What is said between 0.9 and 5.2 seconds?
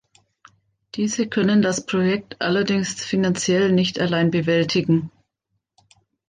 Diese können das Projekt allerdings finanziell nicht allein bewältigen.